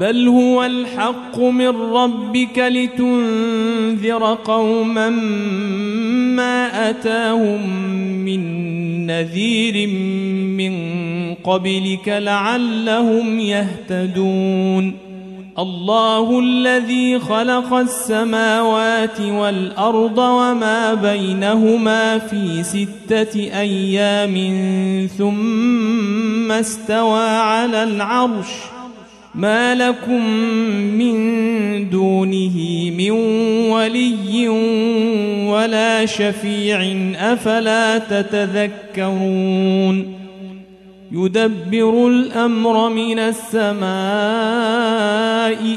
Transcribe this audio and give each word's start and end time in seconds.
بل 0.00 0.28
هو 0.28 0.64
الحق 0.64 1.38
من 1.38 1.68
ربك 1.68 2.58
لتنذر 2.58 4.34
قوما 4.44 5.10
ما 6.36 6.90
أتاهم 6.90 7.70
من 8.24 8.66
نذير 9.06 9.88
من 10.58 10.74
قبلك 11.34 12.08
لعلهم 12.08 13.38
يهتدون. 13.40 15.06
الله 15.58 16.40
الذي 16.40 17.18
خلق 17.18 17.74
السماوات 17.74 19.20
والأرض 19.20 20.18
وما 20.18 20.94
بينهما 20.94 22.18
في 22.18 22.62
ستة 22.62 23.40
أيام 23.60 24.36
ثم 25.18 26.52
استوى 26.52 27.28
على 27.28 27.82
العرش 27.82 28.75
ما 29.36 29.74
لكم 29.74 30.26
من 30.98 31.16
دونه 31.90 32.56
من 32.98 33.10
ولي 33.70 34.48
ولا 35.48 36.06
شفيع 36.06 37.10
أفلا 37.32 37.98
تتذكرون 37.98 39.46
يدبر 41.12 42.08
الأمر 42.08 42.88
من 42.88 43.18
السماء 43.18 43.86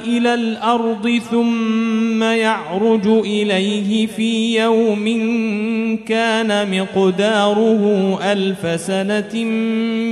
إلى 0.07 0.33
الأرض 0.33 1.21
ثم 1.31 2.23
يعرج 2.23 3.07
إليه 3.07 4.07
في 4.07 4.59
يوم 4.61 5.05
كان 6.07 6.79
مقداره 6.79 8.19
ألف 8.31 8.81
سنة 8.81 9.43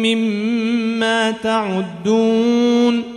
مما 0.04 1.32
تعدون 1.32 3.17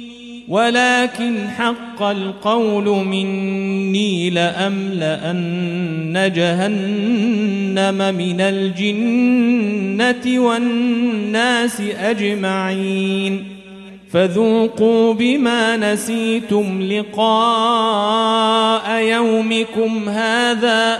ولكن 0.51 1.47
حق 1.57 2.01
القول 2.03 3.05
مني 3.05 4.29
لأملأن 4.29 5.51
جهنم 6.35 8.15
من 8.15 8.41
الجنة 8.41 10.39
والناس 10.39 11.81
أجمعين. 11.99 13.45
فذوقوا 14.11 15.13
بما 15.13 15.77
نسيتم 15.77 16.81
لقاء 16.81 18.21
يومكم 19.01 20.09
هذا 20.09 20.99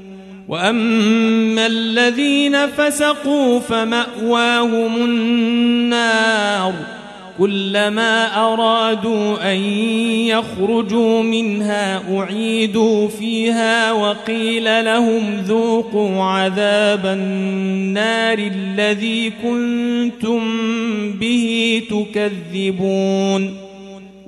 واما 0.51 1.65
الذين 1.65 2.67
فسقوا 2.67 3.59
فماواهم 3.59 4.95
النار 4.95 6.73
كلما 7.37 8.37
أرادوا 8.53 9.53
أن 9.53 9.57
يخرجوا 10.27 11.23
منها 11.23 12.17
أعيدوا 12.17 13.07
فيها 13.07 13.91
وقيل 13.91 14.85
لهم 14.85 15.37
ذوقوا 15.45 16.23
عذاب 16.23 17.05
النار 17.05 18.37
الذي 18.37 19.33
كنتم 19.43 20.41
به 21.11 21.81
تكذبون 21.89 23.70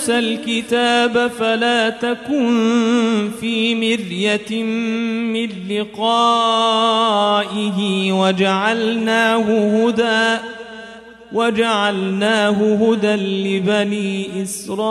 موسى 0.00 0.18
الكتاب 0.18 1.30
فلا 1.38 1.90
تكن 1.90 3.30
في 3.40 3.74
مرية 3.74 4.62
من 5.32 5.48
لقائه 5.68 6.92
وجعلناه 8.12 9.44
هدى 9.86 10.38
وجعلناه 11.32 12.74
هدى 12.74 13.14
لبني 13.16 14.42
إسرائيل. 14.42 14.90